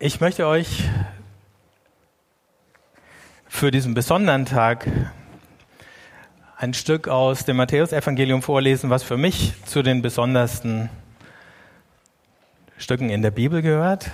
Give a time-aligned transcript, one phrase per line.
[0.00, 0.82] Ich möchte euch
[3.46, 4.90] für diesen besonderen Tag
[6.56, 10.90] ein Stück aus dem Matthäusevangelium vorlesen, was für mich zu den besondersten
[12.76, 14.10] Stücken in der Bibel gehört.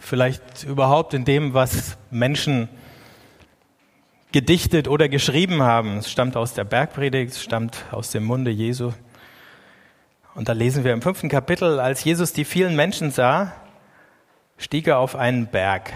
[0.00, 2.68] Vielleicht überhaupt in dem, was Menschen
[4.32, 5.98] gedichtet oder geschrieben haben.
[5.98, 8.92] Es stammt aus der Bergpredigt, es stammt aus dem Munde Jesu.
[10.34, 13.52] Und da lesen wir im fünften Kapitel, als Jesus die vielen Menschen sah,
[14.56, 15.92] stieg er auf einen Berg.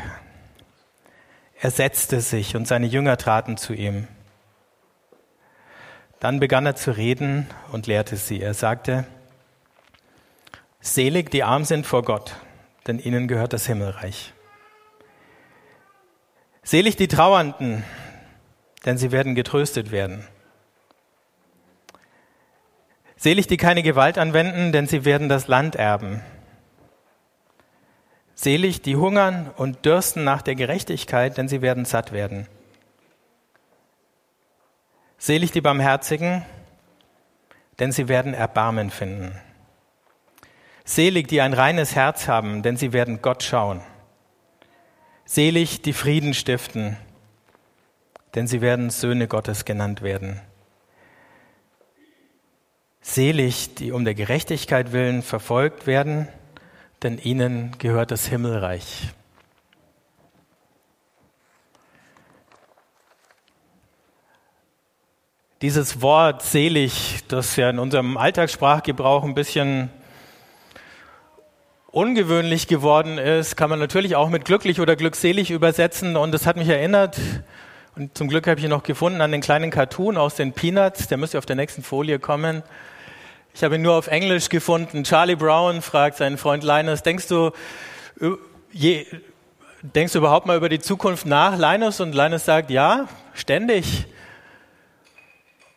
[1.60, 4.06] Er setzte sich und seine Jünger traten zu ihm.
[6.20, 8.40] Dann begann er zu reden und lehrte sie.
[8.40, 9.06] Er sagte,
[10.80, 12.36] Selig die arm sind vor Gott,
[12.86, 14.32] denn ihnen gehört das Himmelreich.
[16.62, 17.84] Selig die Trauernden,
[18.84, 20.26] denn sie werden getröstet werden.
[23.16, 26.22] Selig die keine Gewalt anwenden, denn sie werden das Land erben.
[28.40, 32.46] Selig die hungern und dürsten nach der Gerechtigkeit, denn sie werden satt werden.
[35.18, 36.44] Selig die Barmherzigen,
[37.80, 39.36] denn sie werden Erbarmen finden.
[40.84, 43.80] Selig die ein reines Herz haben, denn sie werden Gott schauen.
[45.24, 46.96] Selig die Frieden stiften,
[48.36, 50.40] denn sie werden Söhne Gottes genannt werden.
[53.00, 56.28] Selig die um der Gerechtigkeit willen verfolgt werden,
[57.02, 59.08] denn ihnen gehört das Himmelreich.
[65.60, 69.90] Dieses Wort selig, das ja in unserem Alltagssprachgebrauch ein bisschen
[71.90, 76.16] ungewöhnlich geworden ist, kann man natürlich auch mit glücklich oder glückselig übersetzen.
[76.16, 77.18] Und das hat mich erinnert,
[77.96, 81.08] und zum Glück habe ich ihn noch gefunden, an den kleinen Cartoon aus den Peanuts.
[81.08, 82.62] Der müsste auf der nächsten Folie kommen.
[83.54, 85.04] Ich habe ihn nur auf Englisch gefunden.
[85.04, 87.50] Charlie Brown fragt seinen Freund Linus, denkst du,
[88.72, 89.06] je,
[89.82, 92.00] denkst du überhaupt mal über die Zukunft nach, Linus?
[92.00, 94.06] Und Linus sagt, ja, ständig.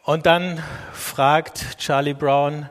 [0.03, 0.61] Und dann
[0.93, 2.69] fragt Charlie Brown,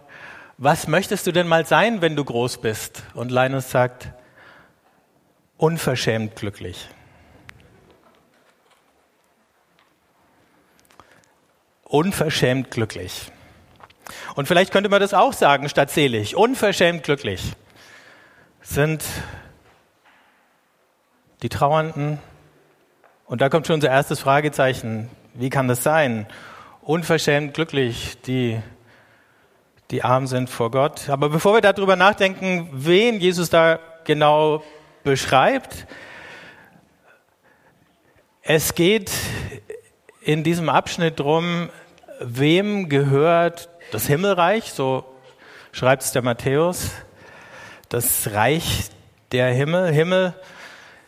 [0.58, 3.02] was möchtest du denn mal sein, wenn du groß bist?
[3.14, 4.08] Und Linus sagt,
[5.56, 6.88] unverschämt glücklich.
[11.84, 13.32] Unverschämt glücklich.
[14.34, 16.36] Und vielleicht könnte man das auch sagen statt selig.
[16.36, 17.52] Unverschämt glücklich
[18.62, 19.04] sind
[21.42, 22.18] die Trauernden.
[23.26, 25.08] Und da kommt schon unser erstes Fragezeichen.
[25.34, 26.26] Wie kann das sein?
[26.82, 28.60] Unverschämt glücklich, die,
[29.90, 31.08] die arm sind vor Gott.
[31.08, 34.62] Aber bevor wir darüber nachdenken, wen Jesus da genau
[35.02, 35.86] beschreibt,
[38.42, 39.12] es geht
[40.20, 41.70] in diesem Abschnitt drum,
[42.20, 45.04] wem gehört das Himmelreich, so
[45.72, 46.90] schreibt es der Matthäus,
[47.88, 48.90] das Reich
[49.32, 49.92] der Himmel.
[49.92, 50.34] Himmel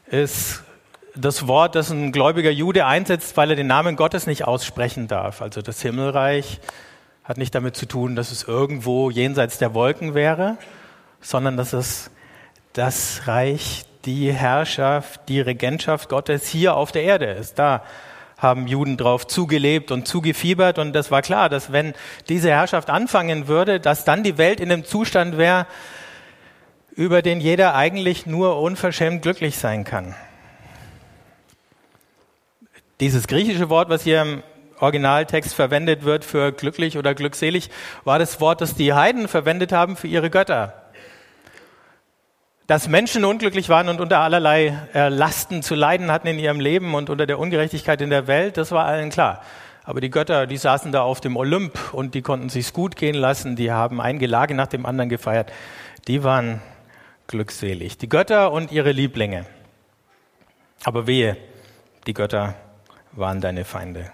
[0.06, 0.62] ist
[1.14, 5.42] das Wort, das ein gläubiger Jude einsetzt, weil er den Namen Gottes nicht aussprechen darf.
[5.42, 6.60] Also das Himmelreich
[7.24, 10.56] hat nicht damit zu tun, dass es irgendwo jenseits der Wolken wäre,
[11.20, 12.10] sondern dass es
[12.72, 17.58] das Reich, die Herrschaft, die Regentschaft Gottes hier auf der Erde ist.
[17.58, 17.84] Da
[18.42, 20.78] haben Juden drauf zugelebt und zugefiebert.
[20.78, 21.94] Und das war klar, dass wenn
[22.28, 25.66] diese Herrschaft anfangen würde, dass dann die Welt in einem Zustand wäre,
[26.94, 30.14] über den jeder eigentlich nur unverschämt glücklich sein kann.
[33.00, 34.42] Dieses griechische Wort, was hier im
[34.78, 37.70] Originaltext verwendet wird für glücklich oder glückselig,
[38.04, 40.81] war das Wort, das die Heiden verwendet haben für ihre Götter
[42.72, 46.94] dass Menschen unglücklich waren und unter allerlei äh, Lasten zu leiden hatten in ihrem Leben
[46.94, 49.42] und unter der Ungerechtigkeit in der Welt, das war allen klar.
[49.84, 53.14] Aber die Götter, die saßen da auf dem Olymp und die konnten sich's gut gehen
[53.14, 55.52] lassen, die haben ein Gelage nach dem anderen gefeiert.
[56.08, 56.62] Die waren
[57.26, 57.98] glückselig.
[57.98, 59.44] Die Götter und ihre Lieblinge.
[60.82, 61.36] Aber wehe,
[62.06, 62.54] die Götter
[63.12, 64.10] waren deine Feinde.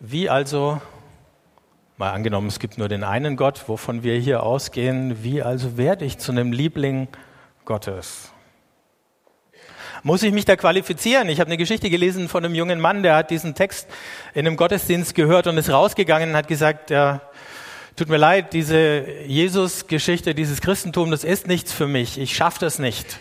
[0.00, 0.82] Wie also
[2.02, 5.22] Mal angenommen, es gibt nur den einen Gott, wovon wir hier ausgehen.
[5.22, 7.06] Wie also werde ich zu einem Liebling
[7.64, 8.32] Gottes?
[10.02, 11.28] Muss ich mich da qualifizieren?
[11.28, 13.86] Ich habe eine Geschichte gelesen von einem jungen Mann, der hat diesen Text
[14.34, 17.20] in einem Gottesdienst gehört und ist rausgegangen und hat gesagt, ja,
[17.94, 22.18] tut mir leid, diese Jesus-Geschichte, dieses Christentum, das ist nichts für mich.
[22.18, 23.20] Ich schaffe das nicht.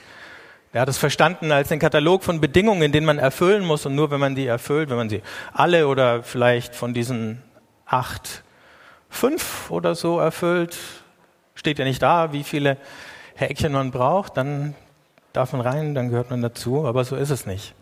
[0.73, 4.09] Er hat es verstanden als einen Katalog von Bedingungen, den man erfüllen muss und nur
[4.09, 5.21] wenn man die erfüllt, wenn man sie
[5.53, 7.43] alle oder vielleicht von diesen
[7.85, 8.41] acht
[9.11, 10.75] fünf oder so erfüllt,
[11.53, 12.77] steht ja nicht da, wie viele
[13.35, 14.73] Häkchen man braucht, dann
[15.33, 17.75] darf man rein, dann gehört man dazu, aber so ist es nicht.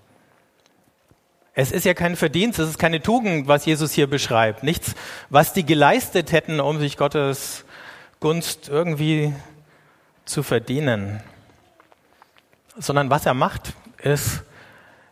[1.53, 4.63] Es ist ja kein Verdienst, es ist keine Tugend, was Jesus hier beschreibt.
[4.63, 4.95] Nichts,
[5.29, 7.65] was die geleistet hätten, um sich Gottes
[8.19, 9.33] Gunst irgendwie
[10.25, 11.21] zu verdienen.
[12.77, 14.43] sondern was er macht, ist,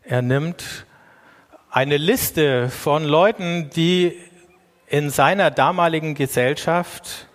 [0.04, 0.86] er nimmt
[1.70, 4.18] eine Liste von Leuten, die
[4.88, 7.28] in seiner damaligen Gesellschaft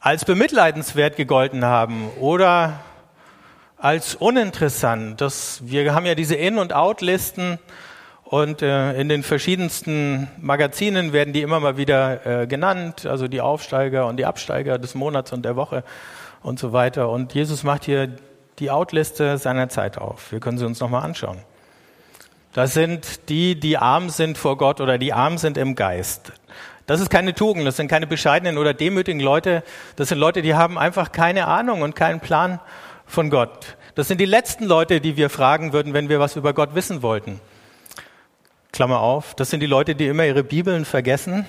[0.00, 2.80] als bemitleidenswert gegolten haben oder
[3.76, 5.20] als uninteressant.
[5.20, 7.58] Das, wir haben ja diese In- und Out-Listen
[8.24, 13.40] und äh, in den verschiedensten Magazinen werden die immer mal wieder äh, genannt, also die
[13.40, 15.82] Aufsteiger und die Absteiger des Monats und der Woche
[16.42, 17.10] und so weiter.
[17.10, 18.08] Und Jesus macht hier
[18.60, 20.30] die Outliste seiner Zeit auf.
[20.30, 21.38] Wir können sie uns nochmal anschauen.
[22.52, 26.32] Das sind die, die arm sind vor Gott oder die arm sind im Geist.
[26.86, 29.62] Das ist keine Tugend, das sind keine bescheidenen oder demütigen Leute.
[29.96, 32.60] Das sind Leute, die haben einfach keine Ahnung und keinen Plan
[33.06, 33.76] von Gott.
[33.94, 37.02] Das sind die letzten Leute, die wir fragen würden, wenn wir was über Gott wissen
[37.02, 37.40] wollten.
[38.72, 41.46] Klammer auf, das sind die Leute, die immer ihre Bibeln vergessen.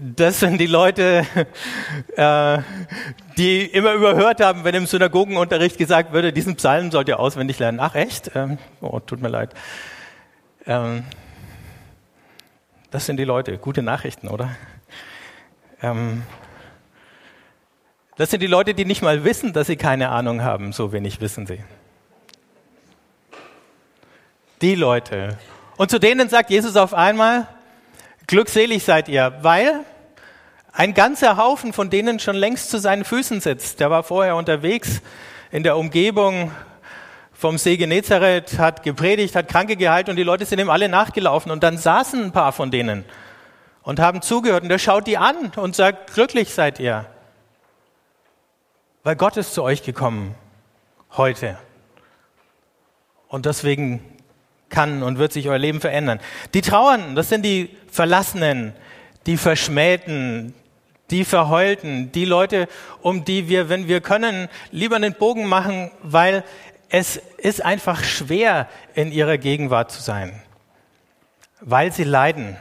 [0.00, 1.26] Das sind die Leute,
[2.16, 2.58] äh,
[3.36, 7.80] die immer überhört haben, wenn im Synagogenunterricht gesagt würde, diesen Psalm sollt ihr auswendig lernen.
[7.80, 8.30] Ach echt?
[8.36, 9.54] Ähm, oh, tut mir leid.
[10.66, 11.02] Ähm,
[12.92, 13.58] das sind die Leute.
[13.58, 14.50] Gute Nachrichten, oder?
[15.82, 16.22] Ähm,
[18.14, 20.72] das sind die Leute, die nicht mal wissen, dass sie keine Ahnung haben.
[20.72, 21.58] So wenig wissen sie.
[24.62, 25.38] Die Leute.
[25.76, 27.48] Und zu denen sagt Jesus auf einmal,
[28.28, 29.80] glückselig seid ihr, weil
[30.72, 33.80] ein ganzer Haufen von denen schon längst zu seinen Füßen sitzt.
[33.80, 35.02] Der war vorher unterwegs
[35.50, 36.52] in der Umgebung
[37.32, 41.50] vom See Genezareth, hat gepredigt, hat Kranke geheilt und die Leute sind ihm alle nachgelaufen.
[41.50, 43.04] Und dann saßen ein paar von denen
[43.82, 44.62] und haben zugehört.
[44.62, 47.06] Und er schaut die an und sagt, glücklich seid ihr
[49.08, 50.34] weil Gott ist zu euch gekommen
[51.16, 51.56] heute.
[53.28, 54.04] Und deswegen
[54.70, 56.20] kann und wird sich euer Leben verändern.
[56.54, 58.74] Die Trauernden, das sind die Verlassenen,
[59.26, 60.54] die Verschmähten,
[61.10, 62.68] die Verheulten, die Leute,
[63.00, 66.44] um die wir, wenn wir können, lieber einen Bogen machen, weil
[66.90, 70.42] es ist einfach schwer, in ihrer Gegenwart zu sein,
[71.60, 72.56] weil sie leiden.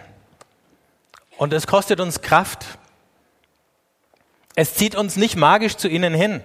[1.38, 2.66] Und es kostet uns Kraft,
[4.56, 6.42] es zieht uns nicht magisch zu ihnen hin.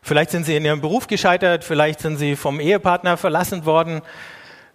[0.00, 4.02] Vielleicht sind sie in ihrem Beruf gescheitert, vielleicht sind sie vom Ehepartner verlassen worden,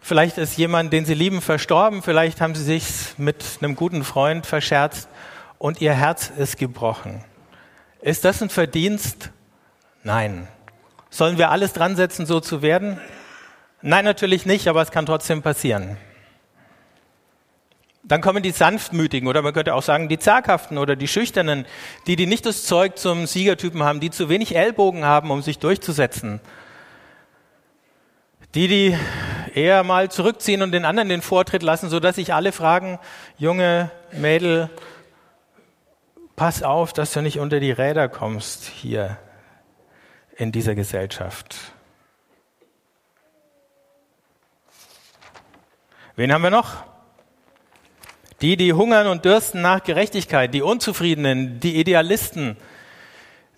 [0.02, 2.84] vielleicht ist jemand, den sie lieben, verstorben, vielleicht haben sie sich
[3.18, 5.08] mit einem guten Freund verscherzt
[5.58, 7.24] und ihr Herz ist gebrochen.
[8.02, 9.30] Ist das ein Verdienst?
[10.04, 10.48] Nein.
[11.10, 13.00] Sollen wir alles dran setzen, so zu werden?
[13.82, 15.98] Nein, natürlich nicht, aber es kann trotzdem passieren.
[18.04, 21.66] Dann kommen die Sanftmütigen oder man könnte auch sagen die Zaghaften oder die Schüchternen,
[22.08, 25.60] die, die nicht das Zeug zum Siegertypen haben, die zu wenig Ellbogen haben, um sich
[25.60, 26.42] durchzusetzen.
[28.56, 28.98] Die, die
[29.54, 33.00] eher mal zurückziehen und den anderen den Vortritt lassen, sodass sich alle fragen,
[33.38, 34.70] Junge, Mädel,
[36.36, 39.18] pass auf, dass du nicht unter die Räder kommst hier
[40.36, 41.56] in dieser Gesellschaft.
[46.16, 46.84] Wen haben wir noch?
[48.42, 52.58] Die, die hungern und dürsten nach Gerechtigkeit, die Unzufriedenen, die Idealisten,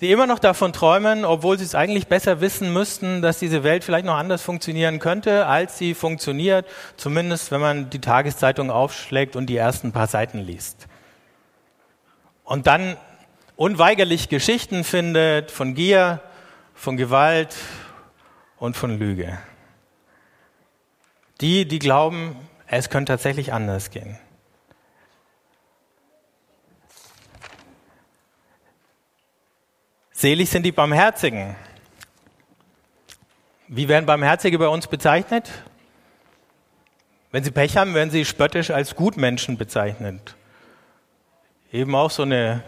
[0.03, 3.85] die immer noch davon träumen, obwohl sie es eigentlich besser wissen müssten, dass diese Welt
[3.85, 6.65] vielleicht noch anders funktionieren könnte, als sie funktioniert,
[6.97, 10.87] zumindest wenn man die Tageszeitung aufschlägt und die ersten paar Seiten liest.
[12.43, 12.97] Und dann
[13.55, 16.19] unweigerlich Geschichten findet von Gier,
[16.75, 17.55] von Gewalt
[18.57, 19.37] und von Lüge.
[21.39, 22.35] Die, die glauben,
[22.67, 24.17] es könnte tatsächlich anders gehen.
[30.23, 31.53] Selig sind die Barmherzigen.
[33.67, 35.51] Wie werden Barmherzige bei uns bezeichnet?
[37.33, 40.37] Wenn sie Pech haben, werden sie spöttisch als Gutmenschen bezeichnet.
[41.73, 42.63] Eben auch so eine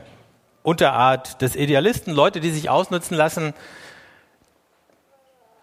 [0.64, 3.54] Unterart des Idealisten, Leute, die sich ausnutzen lassen,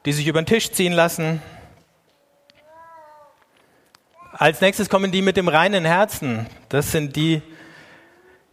[0.06, 1.42] die sich über den Tisch ziehen lassen.
[4.32, 6.46] Als nächstes kommen die mit dem reinen Herzen.
[6.70, 7.42] Das sind die,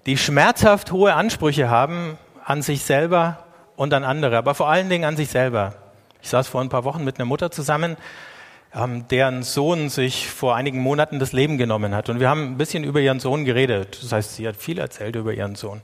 [0.07, 2.17] die schmerzhaft hohe Ansprüche haben
[2.49, 5.75] an sich selber und an andere, aber vor allen Dingen an sich selber.
[6.19, 7.95] Ich saß vor ein paar Wochen mit einer Mutter zusammen,
[8.73, 12.09] ähm, deren Sohn sich vor einigen Monaten das Leben genommen hat.
[12.09, 13.99] Und wir haben ein bisschen über ihren Sohn geredet.
[14.01, 15.81] Das heißt, sie hat viel erzählt über ihren Sohn.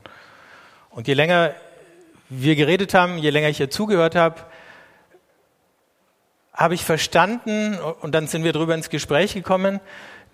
[0.90, 1.52] Und je länger
[2.30, 4.40] wir geredet haben, je länger ich ihr zugehört habe,
[6.52, 9.78] habe ich verstanden, und dann sind wir darüber ins Gespräch gekommen,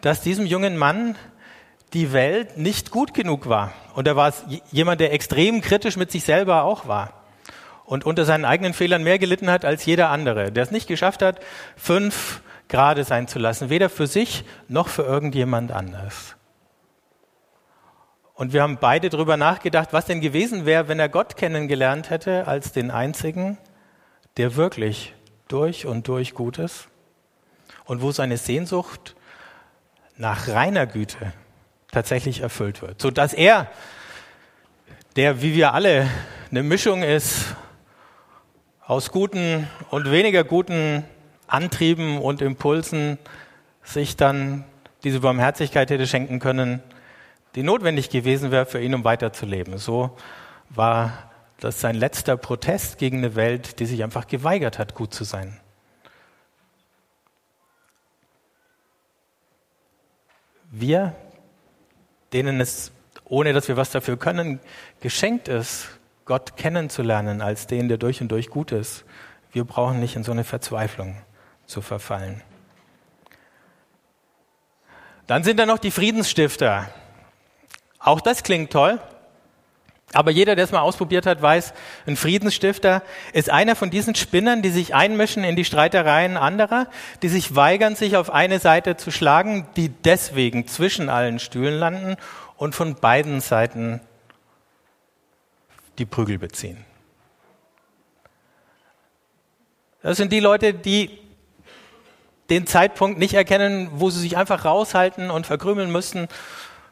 [0.00, 1.14] dass diesem jungen Mann
[1.92, 3.72] die Welt nicht gut genug war.
[3.94, 4.32] Und er war
[4.70, 7.22] jemand, der extrem kritisch mit sich selber auch war.
[7.84, 10.50] Und unter seinen eigenen Fehlern mehr gelitten hat als jeder andere.
[10.50, 11.40] Der es nicht geschafft hat,
[11.76, 13.68] fünf Grade sein zu lassen.
[13.68, 16.36] Weder für sich noch für irgendjemand anders.
[18.34, 22.48] Und wir haben beide darüber nachgedacht, was denn gewesen wäre, wenn er Gott kennengelernt hätte
[22.48, 23.58] als den einzigen,
[24.38, 25.14] der wirklich
[25.48, 26.88] durch und durch gut ist
[27.84, 29.14] und wo seine Sehnsucht
[30.16, 31.32] nach reiner Güte
[31.92, 33.70] tatsächlich erfüllt wird, so dass er,
[35.14, 36.08] der wie wir alle
[36.50, 37.54] eine Mischung ist
[38.84, 41.04] aus guten und weniger guten
[41.46, 43.18] Antrieben und Impulsen,
[43.84, 44.64] sich dann
[45.04, 46.82] diese Barmherzigkeit hätte schenken können,
[47.54, 49.76] die notwendig gewesen wäre für ihn, um weiterzuleben.
[49.76, 50.16] So
[50.70, 51.30] war
[51.60, 55.60] das sein letzter Protest gegen eine Welt, die sich einfach geweigert hat, gut zu sein.
[60.70, 61.14] Wir,
[62.32, 62.92] denen es,
[63.24, 64.60] ohne dass wir was dafür können,
[65.00, 65.88] geschenkt ist,
[66.24, 69.04] Gott kennenzulernen als den, der durch und durch gut ist,
[69.52, 71.16] wir brauchen nicht in so eine Verzweiflung
[71.66, 72.42] zu verfallen.
[75.26, 76.92] Dann sind da noch die Friedensstifter.
[77.98, 78.98] Auch das klingt toll.
[80.14, 81.72] Aber jeder, der es mal ausprobiert hat, weiß,
[82.06, 83.02] ein Friedensstifter
[83.32, 86.88] ist einer von diesen Spinnern, die sich einmischen in die Streitereien anderer,
[87.22, 92.16] die sich weigern, sich auf eine Seite zu schlagen, die deswegen zwischen allen Stühlen landen
[92.56, 94.00] und von beiden Seiten
[95.98, 96.84] die Prügel beziehen.
[100.02, 101.18] Das sind die Leute, die
[102.50, 106.28] den Zeitpunkt nicht erkennen, wo sie sich einfach raushalten und verkrümeln müssen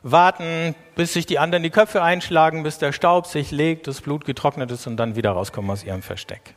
[0.02, 4.24] warten, bis sich die anderen die Köpfe einschlagen, bis der Staub sich legt, das Blut
[4.24, 6.54] getrocknet ist und dann wieder rauskommen aus ihrem Versteck.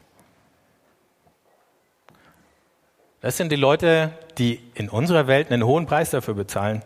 [3.22, 6.84] Das sind die Leute, die in unserer Welt einen hohen Preis dafür bezahlen,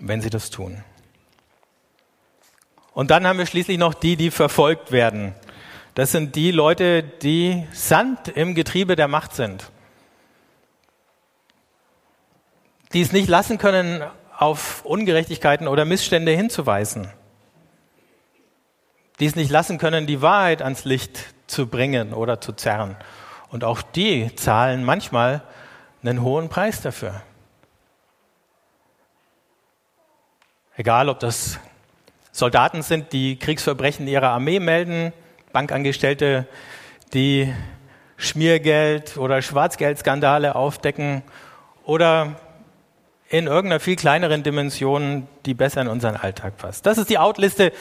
[0.00, 0.82] wenn sie das tun.
[2.94, 5.34] Und dann haben wir schließlich noch die, die verfolgt werden.
[5.94, 9.70] Das sind die Leute, die Sand im Getriebe der Macht sind.
[12.92, 14.02] Die es nicht lassen können,
[14.38, 17.10] auf Ungerechtigkeiten oder Missstände hinzuweisen,
[19.18, 22.96] die es nicht lassen können, die Wahrheit ans Licht zu bringen oder zu zerren.
[23.50, 25.42] Und auch die zahlen manchmal
[26.02, 27.20] einen hohen Preis dafür.
[30.76, 31.58] Egal, ob das
[32.30, 35.12] Soldaten sind, die Kriegsverbrechen ihrer Armee melden,
[35.52, 36.46] Bankangestellte,
[37.12, 37.52] die
[38.16, 41.22] Schmiergeld oder Schwarzgeldskandale aufdecken
[41.84, 42.36] oder
[43.28, 46.86] in irgendeiner viel kleineren Dimension, die besser in unseren Alltag passt.
[46.86, 47.72] Das ist die Outliste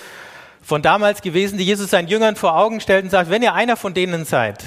[0.62, 3.78] von damals gewesen, die Jesus seinen Jüngern vor Augen stellt und sagt, wenn ihr einer
[3.78, 4.64] von denen seid,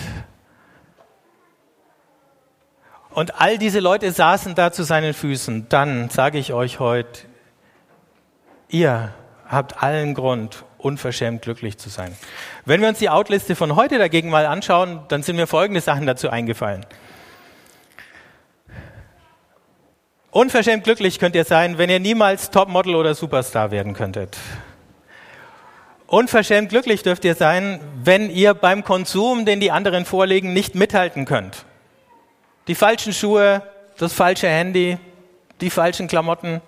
[3.13, 7.23] und all diese Leute saßen da zu seinen Füßen, dann sage ich euch heute,
[8.69, 9.13] ihr
[9.49, 12.17] habt allen Grund, unverschämt glücklich zu sein.
[12.65, 16.07] Wenn wir uns die Outliste von heute dagegen mal anschauen, dann sind mir folgende Sachen
[16.07, 16.87] dazu eingefallen.
[20.33, 24.39] Unverschämt glücklich könnt ihr sein, wenn ihr niemals Topmodel oder Superstar werden könntet.
[26.07, 31.25] Unverschämt glücklich dürft ihr sein, wenn ihr beim Konsum, den die anderen vorlegen, nicht mithalten
[31.25, 31.65] könnt.
[32.69, 33.63] Die falschen Schuhe,
[33.99, 34.99] das falsche Handy,
[35.61, 36.61] die falschen Klamotten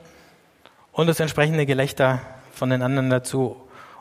[0.90, 2.21] und das entsprechende Gelächter
[2.52, 3.57] von den anderen dazu.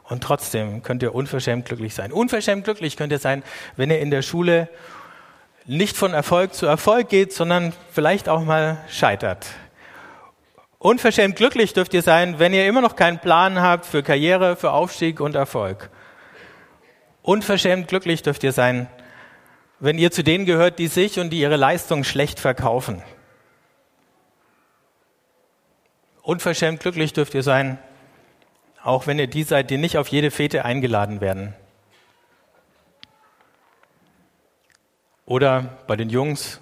[0.10, 2.12] Und trotzdem könnt ihr unverschämt glücklich sein.
[2.12, 3.44] Unverschämt glücklich könnt ihr sein,
[3.78, 4.70] wenn ihr in der Schule
[5.72, 9.48] nicht von Erfolg zu Erfolg geht, sondern vielleicht auch mal scheitert.
[10.80, 14.72] Unverschämt glücklich dürft ihr sein, wenn ihr immer noch keinen Plan habt für Karriere, für
[14.72, 15.90] Aufstieg und Erfolg.
[17.22, 18.88] Unverschämt glücklich dürft ihr sein,
[19.80, 23.02] wenn ihr zu denen gehört, die sich und die ihre Leistung schlecht verkaufen.
[26.22, 27.80] Unverschämt glücklich dürft ihr sein,
[28.84, 31.54] auch wenn ihr die seid, die nicht auf jede Fete eingeladen werden.
[35.32, 36.60] Oder bei den Jungs,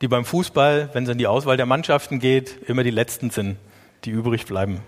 [0.00, 3.56] die beim Fußball, wenn es in die Auswahl der Mannschaften geht, immer die Letzten sind,
[4.02, 4.80] die übrig bleiben.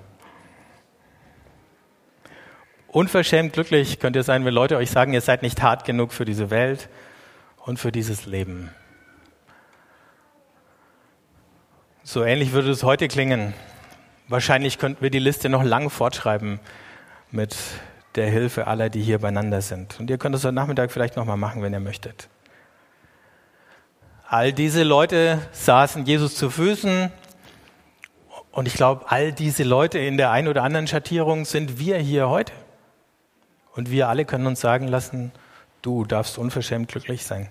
[2.88, 6.24] Unverschämt glücklich könnt ihr sein, wenn Leute euch sagen, ihr seid nicht hart genug für
[6.24, 6.88] diese Welt
[7.58, 8.70] und für dieses Leben.
[12.02, 13.54] So ähnlich würde es heute klingen.
[14.26, 16.58] Wahrscheinlich könnten wir die Liste noch lang fortschreiben
[17.30, 17.54] mit
[18.16, 20.00] der Hilfe aller, die hier beieinander sind.
[20.00, 22.28] Und ihr könnt es heute Nachmittag vielleicht noch mal machen, wenn ihr möchtet.
[24.30, 27.10] All diese Leute saßen Jesus zu Füßen.
[28.52, 32.28] Und ich glaube, all diese Leute in der einen oder anderen Schattierung sind wir hier
[32.28, 32.52] heute.
[33.74, 35.32] Und wir alle können uns sagen lassen,
[35.80, 37.48] du darfst unverschämt glücklich sein.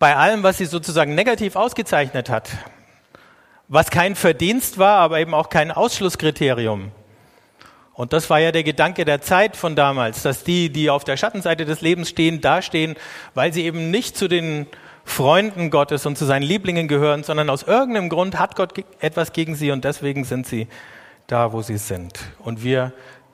[0.00, 2.50] Bei allem, was sie sozusagen negativ ausgezeichnet hat,
[3.68, 6.90] was kein Verdienst war, aber eben auch kein Ausschlusskriterium,
[7.94, 11.16] und das war ja der Gedanke der Zeit von damals, dass die, die auf der
[11.16, 12.96] Schattenseite des Lebens stehen, dastehen,
[13.34, 14.66] weil sie eben nicht zu den
[15.04, 19.54] Freunden Gottes und zu seinen Lieblingen gehören, sondern aus irgendeinem Grund hat Gott etwas gegen
[19.54, 20.66] sie und deswegen sind sie
[21.28, 22.18] da, wo sie sind.
[22.40, 22.92] Und wir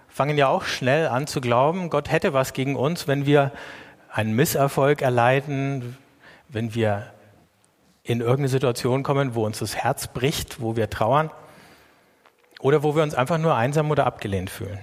[0.09, 3.53] fangen ja auch schnell an zu glauben, Gott hätte was gegen uns, wenn wir
[4.13, 5.97] einen Misserfolg erleiden,
[6.49, 7.07] wenn wir
[8.03, 11.31] in irgendeine Situation kommen, wo uns das Herz bricht, wo wir trauern
[12.61, 14.79] oder wo wir uns einfach nur einsam oder abgelehnt fühlen.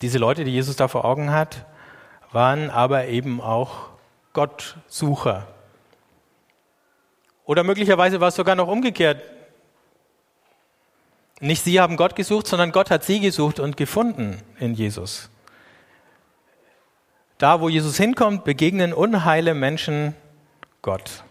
[0.00, 1.66] Diese Leute, die Jesus da vor Augen hat,
[2.32, 3.90] waren aber eben auch
[4.32, 5.46] Gottsucher.
[7.44, 9.22] Oder möglicherweise war es sogar noch umgekehrt.
[11.40, 15.28] Nicht sie haben Gott gesucht, sondern Gott hat sie gesucht und gefunden in Jesus.
[17.38, 20.14] Da, wo Jesus hinkommt, begegnen unheile Menschen
[20.80, 21.24] Gott.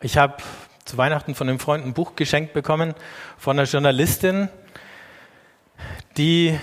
[0.00, 0.36] Ich habe
[0.88, 2.94] zu Weihnachten von einem Freund ein Buch geschenkt bekommen
[3.36, 4.48] von einer Journalistin,
[6.16, 6.58] die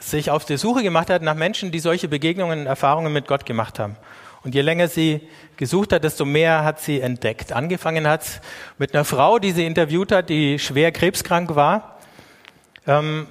[0.00, 3.78] sich auf die Suche gemacht hat nach Menschen, die solche Begegnungen, Erfahrungen mit Gott gemacht
[3.78, 3.96] haben.
[4.42, 5.20] Und je länger sie
[5.56, 7.52] gesucht hat, desto mehr hat sie entdeckt.
[7.52, 8.40] Angefangen hat
[8.76, 12.00] mit einer Frau, die sie interviewt hat, die schwer krebskrank war,
[12.88, 13.28] ähm,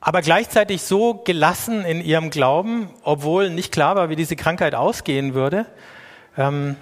[0.00, 5.34] aber gleichzeitig so gelassen in ihrem Glauben, obwohl nicht klar war, wie diese Krankheit ausgehen
[5.34, 5.66] würde,
[6.38, 6.76] ähm,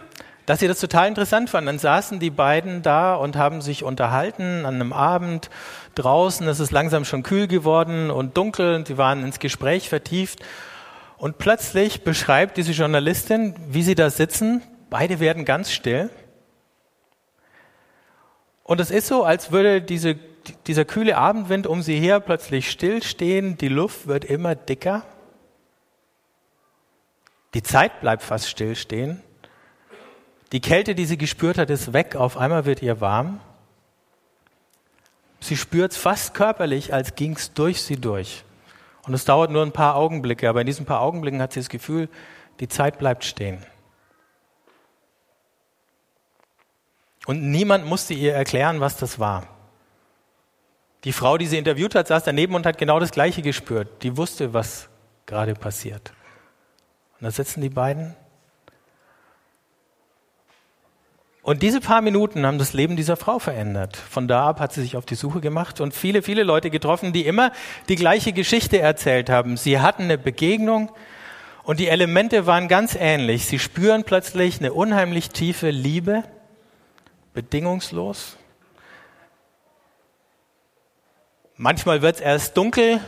[0.46, 1.66] dass sie das total interessant fand.
[1.66, 5.50] Dann saßen die beiden da und haben sich unterhalten an einem Abend
[5.94, 6.46] draußen.
[6.48, 10.40] Es ist langsam schon kühl geworden und dunkel und sie waren ins Gespräch vertieft.
[11.16, 14.62] Und plötzlich beschreibt diese Journalistin, wie sie da sitzen.
[14.90, 16.10] Beide werden ganz still.
[18.62, 20.16] Und es ist so, als würde diese,
[20.66, 23.56] dieser kühle Abendwind um sie her plötzlich stillstehen.
[23.56, 25.04] Die Luft wird immer dicker.
[27.54, 29.22] Die Zeit bleibt fast stillstehen.
[30.54, 32.14] Die Kälte, die sie gespürt hat, ist weg.
[32.14, 33.40] Auf einmal wird ihr warm.
[35.40, 38.44] Sie spürt es fast körperlich, als ging es durch sie durch.
[39.04, 41.68] Und es dauert nur ein paar Augenblicke, aber in diesen paar Augenblicken hat sie das
[41.68, 42.08] Gefühl,
[42.60, 43.66] die Zeit bleibt stehen.
[47.26, 49.48] Und niemand musste ihr erklären, was das war.
[51.02, 54.04] Die Frau, die sie interviewt hat, saß daneben und hat genau das Gleiche gespürt.
[54.04, 54.88] Die wusste, was
[55.26, 56.12] gerade passiert.
[57.18, 58.14] Und da sitzen die beiden
[61.44, 63.98] Und diese paar Minuten haben das Leben dieser Frau verändert.
[63.98, 67.12] Von da ab hat sie sich auf die Suche gemacht und viele, viele Leute getroffen,
[67.12, 67.52] die immer
[67.90, 69.58] die gleiche Geschichte erzählt haben.
[69.58, 70.90] Sie hatten eine Begegnung
[71.62, 73.44] und die Elemente waren ganz ähnlich.
[73.44, 76.24] Sie spüren plötzlich eine unheimlich tiefe Liebe,
[77.34, 78.38] bedingungslos.
[81.58, 83.00] Manchmal wird es erst dunkel,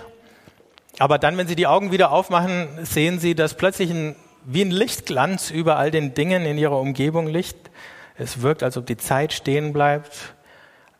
[0.99, 4.71] aber dann, wenn sie die Augen wieder aufmachen, sehen sie, dass plötzlich ein, wie ein
[4.71, 7.71] Lichtglanz über all den Dingen in ihrer Umgebung liegt
[8.19, 10.35] es wirkt, als ob die Zeit stehen bleibt.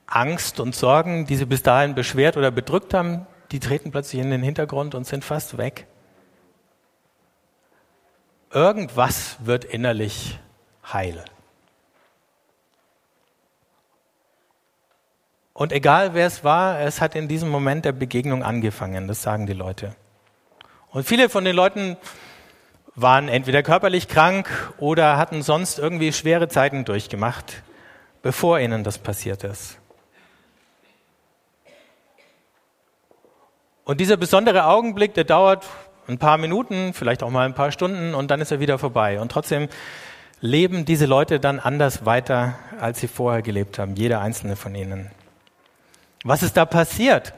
[0.07, 4.31] Angst und Sorgen, die sie bis dahin beschwert oder bedrückt haben, die treten plötzlich in
[4.31, 5.87] den Hintergrund und sind fast weg.
[8.51, 10.39] Irgendwas wird innerlich
[10.93, 11.25] heil.
[15.53, 19.47] Und egal wer es war, es hat in diesem Moment der Begegnung angefangen, das sagen
[19.47, 19.97] die Leute.
[20.91, 21.97] Und viele von den Leuten
[22.97, 27.63] waren entweder körperlich krank oder hatten sonst irgendwie schwere Zeiten durchgemacht,
[28.23, 29.79] bevor ihnen das passiert ist.
[33.85, 35.67] Und dieser besondere Augenblick, der dauert
[36.09, 39.21] ein paar Minuten, vielleicht auch mal ein paar Stunden und dann ist er wieder vorbei.
[39.21, 39.69] Und trotzdem
[40.41, 45.11] leben diese Leute dann anders weiter, als sie vorher gelebt haben, jeder einzelne von ihnen.
[46.25, 47.35] Was ist da passiert?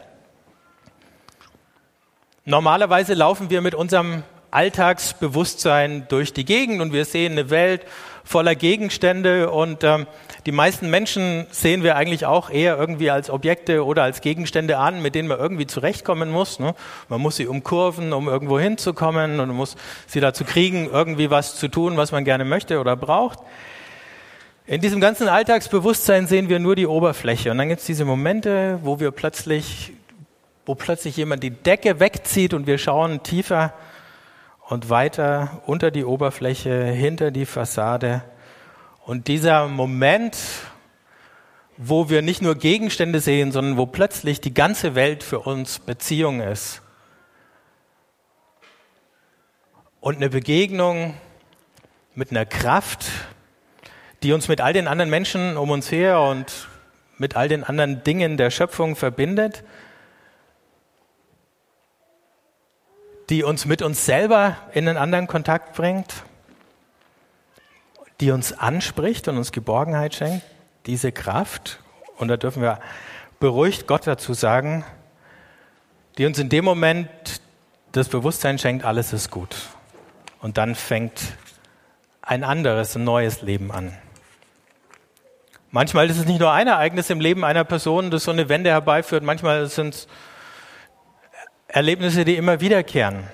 [2.45, 7.85] Normalerweise laufen wir mit unserem Alltagsbewusstsein durch die Gegend und wir sehen eine Welt
[8.25, 10.07] voller Gegenstände und ähm,
[10.45, 15.01] die meisten Menschen sehen wir eigentlich auch eher irgendwie als Objekte oder als Gegenstände an,
[15.01, 16.59] mit denen man irgendwie zurechtkommen muss.
[16.59, 16.75] Ne?
[17.09, 21.57] Man muss sie umkurven, um irgendwo hinzukommen und man muss sie dazu kriegen, irgendwie was
[21.57, 23.39] zu tun, was man gerne möchte oder braucht.
[24.67, 28.79] In diesem ganzen Alltagsbewusstsein sehen wir nur die Oberfläche und dann gibt es diese Momente,
[28.83, 29.93] wo wir plötzlich,
[30.67, 33.73] wo plötzlich jemand die Decke wegzieht und wir schauen tiefer
[34.69, 38.23] und weiter unter die Oberfläche, hinter die Fassade.
[39.01, 40.37] Und dieser Moment,
[41.79, 46.41] wo wir nicht nur Gegenstände sehen, sondern wo plötzlich die ganze Welt für uns Beziehung
[46.41, 46.83] ist.
[50.01, 51.15] Und eine Begegnung
[52.15, 53.07] mit einer Kraft,
[54.23, 56.69] die uns mit all den anderen Menschen um uns her und
[57.17, 59.65] mit all den anderen Dingen der Schöpfung verbindet
[63.31, 66.25] die uns mit uns selber in einen anderen Kontakt bringt,
[68.21, 70.45] die uns anspricht und uns Geborgenheit schenkt,
[70.87, 71.81] diese Kraft,
[72.17, 72.81] und da dürfen wir
[73.39, 74.85] beruhigt Gott dazu sagen,
[76.17, 77.09] die uns in dem Moment
[77.93, 79.55] das Bewusstsein schenkt, alles ist gut.
[80.41, 81.21] Und dann fängt
[82.23, 83.97] ein anderes, ein neues Leben an.
[85.71, 88.71] Manchmal ist es nicht nur ein Ereignis im Leben einer Person, das so eine Wende
[88.71, 89.23] herbeiführt.
[89.23, 90.09] Manchmal sind es
[91.69, 93.25] Erlebnisse, die immer wiederkehren.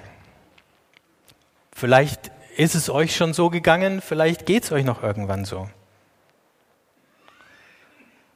[1.73, 5.69] Vielleicht ist es euch schon so gegangen, vielleicht geht es euch noch irgendwann so.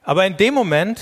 [0.03, 1.01] Aber in dem Moment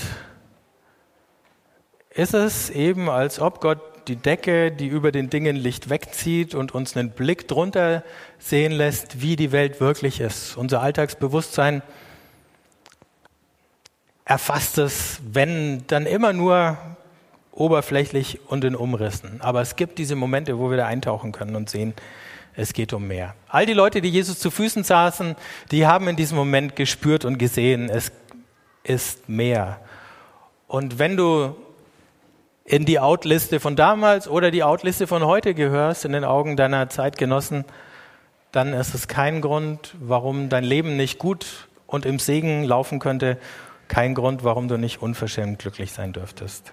[2.10, 6.74] ist es eben, als ob Gott die Decke, die über den Dingen Licht wegzieht und
[6.74, 8.02] uns einen Blick drunter
[8.38, 10.56] sehen lässt, wie die Welt wirklich ist.
[10.56, 11.82] Unser Alltagsbewusstsein
[14.24, 16.76] erfasst es, wenn dann immer nur
[17.58, 19.40] oberflächlich und in Umrissen.
[19.40, 21.94] Aber es gibt diese Momente, wo wir da eintauchen können und sehen,
[22.54, 23.34] es geht um mehr.
[23.48, 25.36] All die Leute, die Jesus zu Füßen saßen,
[25.70, 28.10] die haben in diesem Moment gespürt und gesehen, es
[28.82, 29.80] ist mehr.
[30.66, 31.54] Und wenn du
[32.64, 36.88] in die Outliste von damals oder die Outliste von heute gehörst, in den Augen deiner
[36.88, 37.64] Zeitgenossen,
[38.52, 43.38] dann ist es kein Grund, warum dein Leben nicht gut und im Segen laufen könnte,
[43.88, 46.72] kein Grund, warum du nicht unverschämt glücklich sein dürftest.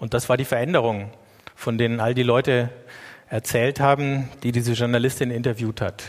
[0.00, 1.10] Und das war die Veränderung,
[1.54, 2.70] von denen all die Leute
[3.28, 6.02] erzählt haben, die diese Journalistin interviewt hat.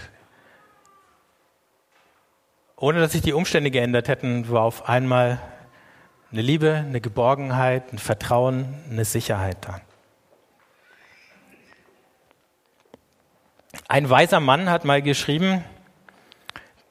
[2.77, 5.39] Ohne dass sich die Umstände geändert hätten, war auf einmal
[6.31, 9.81] eine Liebe, eine Geborgenheit, ein Vertrauen, eine Sicherheit da.
[13.89, 15.65] Ein weiser Mann hat mal geschrieben,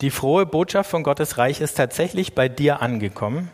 [0.03, 3.51] die frohe Botschaft von Gottes Reich ist tatsächlich bei dir angekommen.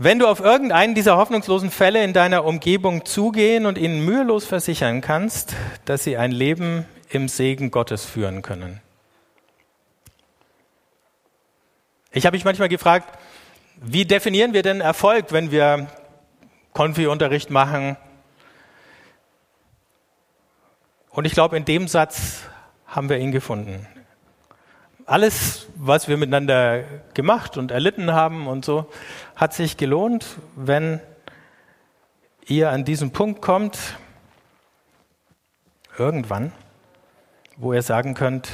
[0.00, 5.00] Wenn du auf irgendeinen dieser hoffnungslosen Fälle in deiner Umgebung zugehen und ihnen mühelos versichern
[5.00, 5.56] kannst,
[5.86, 8.80] dass sie ein Leben im Segen Gottes führen können.
[12.12, 13.18] Ich habe mich manchmal gefragt,
[13.74, 15.88] wie definieren wir denn Erfolg, wenn wir
[16.74, 17.96] Konfi-Unterricht machen?
[21.10, 22.42] Und ich glaube, in dem Satz
[22.86, 23.84] haben wir ihn gefunden.
[25.08, 28.90] Alles, was wir miteinander gemacht und erlitten haben und so,
[29.36, 31.00] hat sich gelohnt, wenn
[32.46, 33.78] ihr an diesen Punkt kommt,
[35.96, 36.52] irgendwann,
[37.56, 38.50] wo ihr sagen könnt,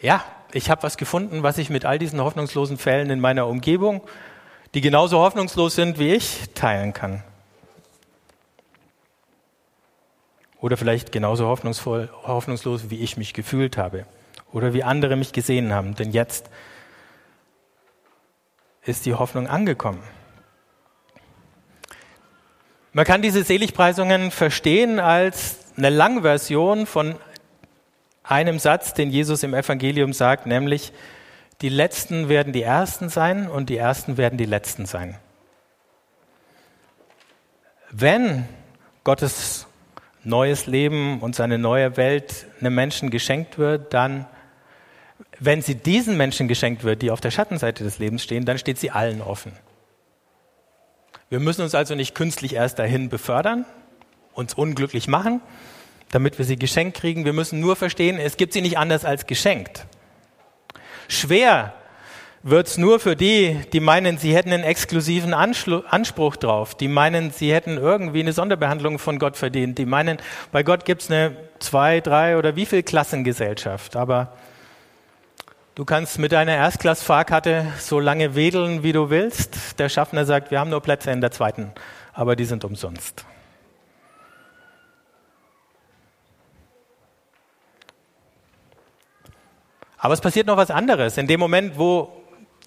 [0.00, 4.02] ja, ich habe was gefunden, was ich mit all diesen hoffnungslosen Fällen in meiner Umgebung,
[4.74, 7.24] die genauso hoffnungslos sind wie ich, teilen kann.
[10.60, 14.06] Oder vielleicht genauso hoffnungsvoll, hoffnungslos, wie ich mich gefühlt habe.
[14.52, 15.94] Oder wie andere mich gesehen haben.
[15.94, 16.50] Denn jetzt
[18.82, 20.02] ist die Hoffnung angekommen.
[22.92, 27.14] Man kann diese Seligpreisungen verstehen als eine Langversion von
[28.24, 30.92] einem Satz, den Jesus im Evangelium sagt, nämlich,
[31.60, 35.16] die Letzten werden die Ersten sein und die Ersten werden die Letzten sein.
[37.90, 38.48] Wenn
[39.04, 39.67] Gottes
[40.24, 44.26] neues Leben und seine neue Welt einem Menschen geschenkt wird, dann,
[45.38, 48.78] wenn sie diesen Menschen geschenkt wird, die auf der Schattenseite des Lebens stehen, dann steht
[48.78, 49.52] sie allen offen.
[51.30, 53.66] Wir müssen uns also nicht künstlich erst dahin befördern,
[54.32, 55.40] uns unglücklich machen,
[56.10, 57.24] damit wir sie geschenkt kriegen.
[57.24, 59.86] Wir müssen nur verstehen, es gibt sie nicht anders als geschenkt.
[61.06, 61.74] Schwer
[62.50, 67.30] wird's nur für die, die meinen, sie hätten einen exklusiven Anspruch, Anspruch drauf, die meinen,
[67.30, 70.18] sie hätten irgendwie eine Sonderbehandlung von Gott verdient, die meinen,
[70.52, 73.96] bei Gott gibt's eine zwei, drei oder wie viel Klassengesellschaft.
[73.96, 74.32] Aber
[75.74, 79.78] du kannst mit deiner Erstklassfahrkarte so lange wedeln, wie du willst.
[79.78, 81.72] Der Schaffner sagt, wir haben nur Plätze in der zweiten,
[82.12, 83.24] aber die sind umsonst.
[89.98, 91.18] Aber es passiert noch was anderes.
[91.18, 92.17] In dem Moment, wo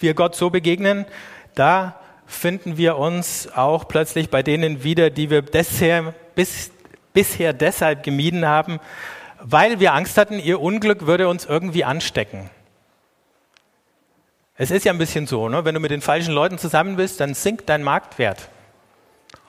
[0.02, 1.06] wir Gott so begegnen,
[1.56, 6.72] da finden wir uns auch plötzlich bei denen wieder, die wir bisher, bis,
[7.14, 8.80] bisher deshalb gemieden haben,
[9.42, 12.50] weil wir Angst hatten, ihr Unglück würde uns irgendwie anstecken.
[14.56, 15.66] Es ist ja ein bisschen so, ne?
[15.66, 18.50] wenn du mit den falschen Leuten zusammen bist, dann sinkt dein Marktwert.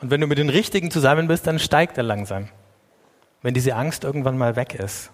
[0.00, 2.48] Und wenn du mit den richtigen zusammen bist, dann steigt er langsam.
[3.42, 5.10] Wenn diese Angst irgendwann mal weg ist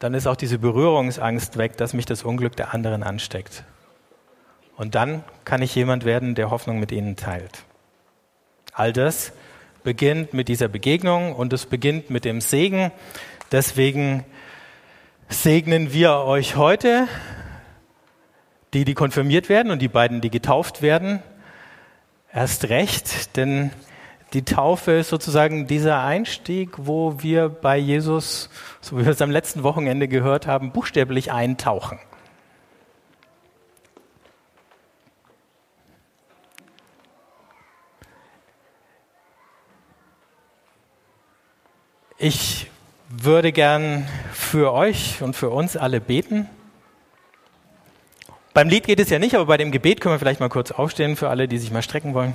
[0.00, 3.64] dann ist auch diese Berührungsangst weg, dass mich das Unglück der anderen ansteckt.
[4.76, 7.64] Und dann kann ich jemand werden, der Hoffnung mit ihnen teilt.
[8.72, 9.32] All das
[9.84, 12.90] beginnt mit dieser Begegnung und es beginnt mit dem Segen.
[13.52, 14.24] Deswegen
[15.28, 17.06] segnen wir euch heute,
[18.72, 21.22] die, die konfirmiert werden und die beiden, die getauft werden,
[22.32, 23.70] erst recht, denn
[24.32, 28.48] die Taufe ist sozusagen dieser Einstieg, wo wir bei Jesus,
[28.80, 31.98] so wie wir es am letzten Wochenende gehört haben, buchstäblich eintauchen.
[42.18, 42.70] Ich
[43.08, 46.48] würde gern für euch und für uns alle beten.
[48.52, 50.70] Beim Lied geht es ja nicht, aber bei dem Gebet können wir vielleicht mal kurz
[50.70, 52.34] aufstehen für alle, die sich mal strecken wollen.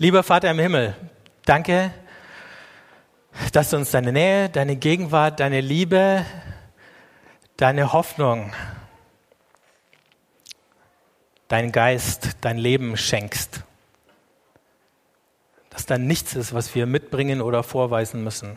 [0.00, 0.94] Lieber Vater im Himmel,
[1.44, 1.92] danke,
[3.52, 6.24] dass du uns deine Nähe, deine Gegenwart, deine Liebe,
[7.56, 8.52] deine Hoffnung,
[11.48, 13.64] deinen Geist, dein Leben schenkst.
[15.70, 18.56] Dass da nichts ist, was wir mitbringen oder vorweisen müssen.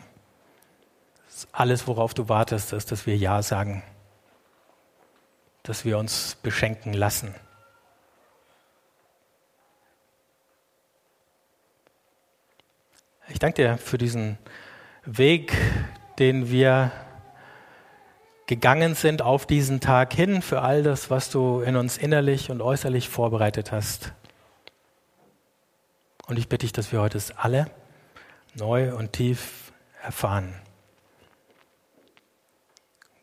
[1.51, 3.81] alles, worauf du wartest, ist, dass wir Ja sagen.
[5.63, 7.33] Dass wir uns beschenken lassen.
[13.31, 14.37] Ich danke dir für diesen
[15.05, 15.53] Weg,
[16.19, 16.91] den wir
[18.45, 22.61] gegangen sind auf diesen Tag hin, für all das, was du in uns innerlich und
[22.61, 24.11] äußerlich vorbereitet hast.
[26.27, 27.71] Und ich bitte dich, dass wir heute es alle
[28.53, 29.71] neu und tief
[30.03, 30.53] erfahren,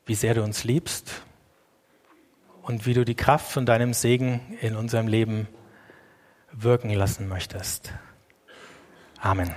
[0.06, 1.22] wie sehr du uns liebst
[2.62, 5.48] und wie du die Kraft von deinem Segen in unserem Leben
[6.50, 7.92] wirken lassen möchtest.
[9.20, 9.54] Amen.